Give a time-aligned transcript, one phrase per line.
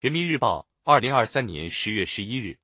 [0.00, 2.58] 人民日报，二零二三年十月十一日，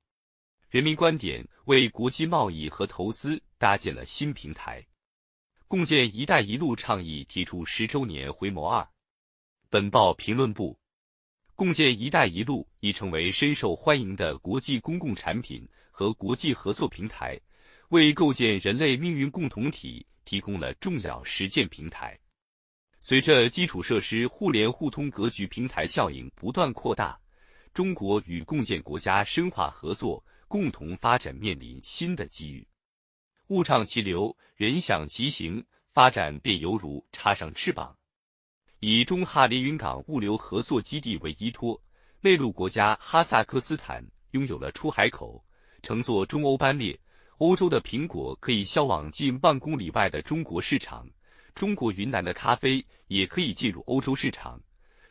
[0.71, 4.83] 人民观点为国际贸易和投资搭建了新平台。
[5.67, 8.89] 共建“一带一路”倡议提出十周年回眸二。
[9.69, 10.75] 本报评论部，
[11.53, 17.39] 共建“一带一路”已成为深受欢迎的国际公共产品和国际合作平台，
[17.89, 22.17] 为构建人类命运共同体提供了重要实践平台。
[22.99, 27.15] 随着基础设施互联互通格局平台效应不断扩大。
[27.77, 32.67] 中国与共建国家深化合作，共同发展面临新的机遇。
[33.49, 35.63] 物畅其流，人享其行，
[35.93, 37.95] 发展便犹如插上翅膀。
[38.79, 41.79] 以中哈连云港物流合作基地为依托，
[42.19, 45.45] 内陆国家哈萨克斯坦拥有了出海口，
[45.83, 46.99] 乘坐中欧班列，
[47.37, 51.07] 欧洲的苹果可以销往近万公里外的中国市场，
[51.53, 54.59] 中国云南的咖啡也可以进入欧洲市场。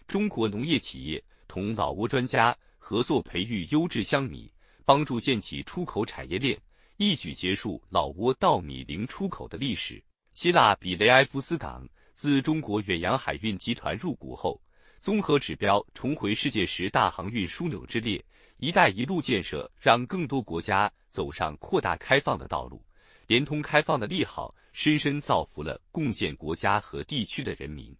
[0.08, 1.22] 中国农业企业。
[1.56, 4.52] 同老挝专家合作培育优质香米，
[4.84, 6.60] 帮助建起出口产业链，
[6.98, 10.04] 一举结束老挝稻米零出口的历史。
[10.34, 14.60] 希腊比雷埃夫斯港自中国远洋海运集团入股后，
[15.00, 18.22] 综合指标重回世界十大航运枢纽之列。
[18.60, 22.84] “一带一路”建设让更多国家走上扩大开放的道路，
[23.26, 27.96] 联通开放的利好深深造福了共建国家和地区的人民。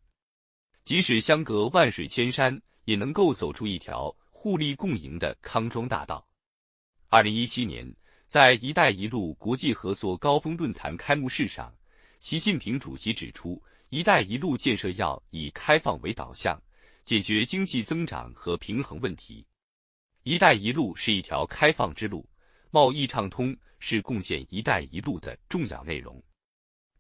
[0.85, 2.61] 即使相隔万水千山。
[2.87, 6.27] 也能够走出一条互利共赢的康庄大道。
[7.09, 7.95] 二零一七年，
[8.27, 11.73] 在“一带一路”国际合作高峰论坛开幕式上，
[12.19, 16.61] 习近平主席指出，“一带一路”建设要以开放为导向，
[17.05, 19.47] 解决经济增长和平衡问题。
[20.25, 22.29] “一带一路”是一条开放之路，
[22.71, 26.23] 贸易畅通是共建“一带一路”的重要内容，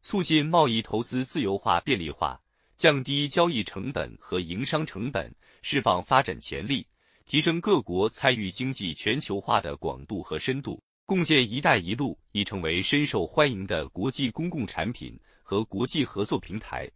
[0.03, 2.41] 促进贸易投资自由化便利化。
[2.77, 6.86] 降低交易成本和营商成本，释放发展潜力，
[7.24, 10.82] 提升各国参与经济全球化的广度和深度。
[11.06, 16.91] 共建“一带一路”已成为深受欢迎的国际公共产品和国际合作平台，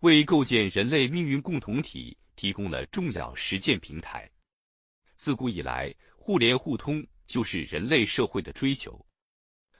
[0.00, 4.30] 为构建人类命运共同体提供了重要实践平台。
[5.16, 9.04] 自古以来，互联互通就是人类社会的追求，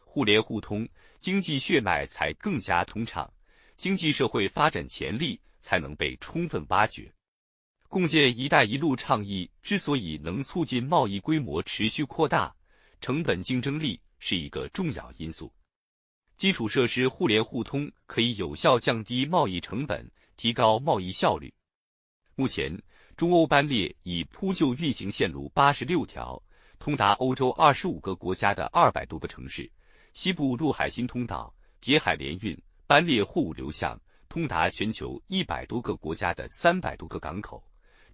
[0.00, 0.86] 互联互通，
[1.20, 3.32] 经济血脉才更加通畅，
[3.76, 5.40] 经济社会发展潜力。
[5.58, 7.12] 才能被充分挖掘。
[7.88, 12.54] 共建“一带一路”倡议之所以能促进贸易规模持续扩大，
[13.00, 15.52] 成本竞争力是一个重要因素。
[16.36, 21.52] 基础设施互联互通可以有效降低贸易成本，提高贸易效率。
[22.36, 22.70] 目前，
[23.16, 26.40] 中欧班列已铺就运行线路八十六条，
[26.78, 29.68] 通达欧洲二十五个国家的二百多个城市；
[30.12, 34.00] 西部陆海新通道、铁海联运班列货物流向。
[34.28, 37.64] 通达全球一百多个国家的三百多个港口，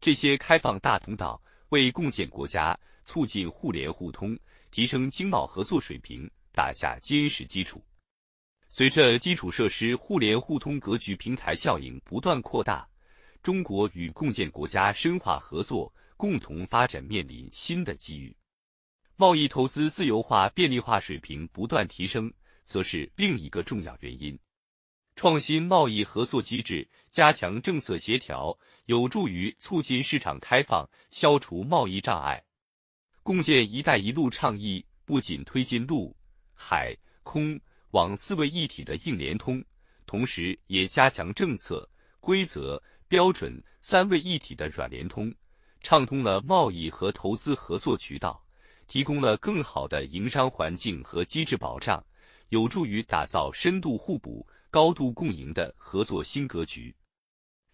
[0.01, 4.39] 这些开放大通道为共建国家促进互联互通、
[4.71, 7.83] 提升经贸合作水平打下坚实基础。
[8.69, 12.87] 随着基础设施互联互通格局平台效应不断扩大，
[13.43, 18.37] 中国与共建国家深化合作，共同发展面临新的机遇。
[19.17, 22.33] 贸易投资自由化便利化水平不断提升，
[22.65, 24.39] 则是另一个重要原因。
[25.15, 28.57] 创新贸易合作机制，加强政策协调，
[28.87, 32.43] 有助于促进市场开放，消除贸易障碍。
[33.23, 36.17] 共建“一带一路”倡议不仅推进陆、
[36.55, 39.63] 海、空、网四位一体的硬联通，
[40.07, 45.33] 同时也加强政策、规则、标准三位一体的软联通，
[45.83, 48.43] 畅通了贸易和投资合作渠道，
[48.89, 52.05] 提供了更好的营商环境和机制保障，
[52.49, 54.45] 有助于打造深度互补。
[54.73, 56.97] 高度共赢的合作新格局。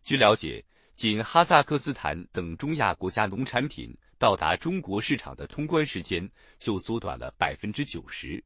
[0.02, 0.64] 据了解，
[0.96, 8.44] 仅哈萨克斯坦等中亚国家农产品到达中国市场的通关时间就缩短了百分之九十。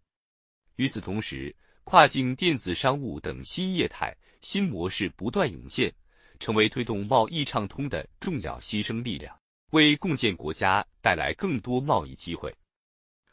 [0.77, 1.55] 与此同时，
[1.85, 5.91] 跨境电子商务等新业态、新模式不断涌现，
[6.39, 9.35] 成为推动贸易畅通的重要新生力量，
[9.71, 12.55] 为共建国家带来更多贸易机会。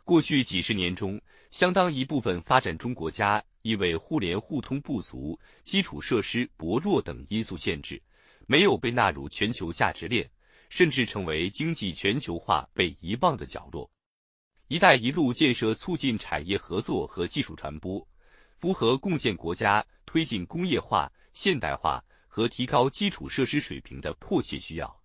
[0.06, 3.44] 过去几十年中，相当一部分发展中国家。
[3.62, 8.02] 因为互联互通不足、基础设施薄弱等因素限制，
[8.48, 10.30] 没有被纳入全球价值链，
[10.70, 13.90] 甚至成为经济全球化被遗忘的角落。
[14.70, 18.08] “一带一路”建设促进产业合作和技术传播，
[18.56, 25.02] 符合共建国家推进工业化、现代化和提高基础设施水平的迫切需要，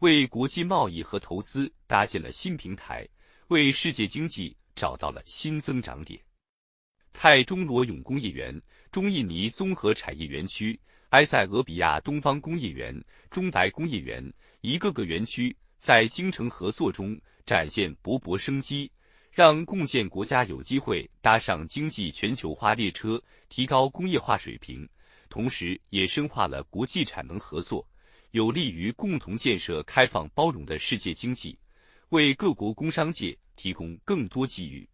[0.00, 3.08] 为国际贸易和投资搭建了新平台，
[3.48, 6.20] 为世界经济找到了新增长点。
[7.14, 10.78] 泰中罗永工业园、中印尼综合产业园区、
[11.10, 14.30] 埃塞俄比亚东方工业园、中白工业园，
[14.60, 18.90] 一个个园区在精诚合作中展现勃勃生机，
[19.30, 24.86] 让共建国家有机会搭上经济全球化列车，提高工业化水平，
[25.30, 27.88] 同时也深化了国际产能合作，
[28.32, 31.56] 有利于共同建设开放包容的世界经济，
[32.10, 34.86] 为各国工商界提供更多机遇。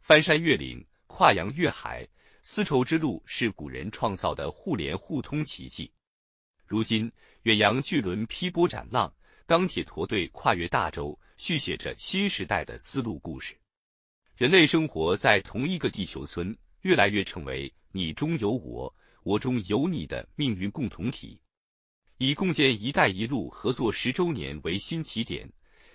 [0.00, 0.82] 翻山越岭，
[1.18, 2.06] 跨洋越海，
[2.42, 5.90] 丝绸之路是古人创造的互联互通奇迹。
[6.64, 7.10] 如今，
[7.42, 9.12] 远洋巨轮劈波斩浪，
[9.44, 13.58] 钢铁驼队跨越大洲，续写着新时代的丝路故事。
[14.36, 18.94] 人类生活在同一个地球村，越来越成为你中有我，
[19.24, 21.36] 我中有你的命运共同体。
[22.18, 25.52] 以共建“一带一路”合作十周年为新起点，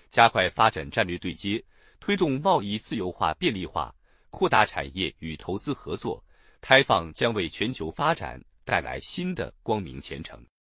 [0.10, 1.64] 加快发展战略对接，
[2.02, 3.96] 推动贸易自由化便利化。
[4.34, 6.22] 扩大产业与投资合作，
[6.60, 10.44] 开放将为全球发展带来新的光明前程。